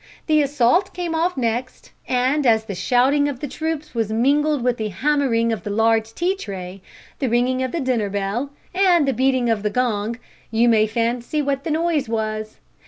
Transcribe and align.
The 0.25 0.41
assault 0.41 0.95
came 0.95 1.13
off 1.13 1.37
next, 1.37 1.91
and 2.07 2.43
as 2.47 2.65
the 2.65 2.73
shouting 2.73 3.29
of 3.29 3.39
the 3.39 3.47
troops 3.47 3.93
was 3.93 4.11
mingled 4.11 4.63
with 4.63 4.77
the 4.77 4.87
hammering 4.87 5.51
of 5.53 5.61
the 5.61 5.69
large 5.69 6.15
tea 6.15 6.35
tray, 6.35 6.81
the 7.19 7.29
ringing 7.29 7.61
of 7.61 7.71
the 7.71 7.81
dinner 7.81 8.09
bell, 8.09 8.49
and 8.73 9.07
the 9.07 9.13
beating 9.13 9.47
of 9.47 9.61
the 9.61 9.69
gong, 9.69 10.17
you 10.49 10.67
may 10.67 10.87
fancy 10.87 11.39
what 11.39 11.65
the 11.65 11.69
noise 11.69 12.09
was. 12.09 12.57